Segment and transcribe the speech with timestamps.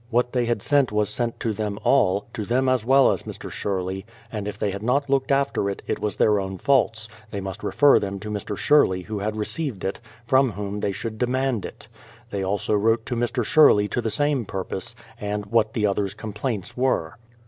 [0.09, 3.51] What they had sent was sent to them all, to them as well as Mr.
[3.51, 7.39] Sherley, and if they had not looked after it, it was their own faults; they
[7.39, 8.57] must refer them to Mr.
[8.57, 11.87] Sherley who had received it, from whom they should demand it.
[12.31, 13.43] They also wrote to Mr.
[13.45, 17.17] Sherley to the same purpose, and what the others' complaints were.